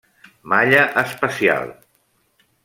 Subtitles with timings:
[0.53, 1.71] Malla espacial.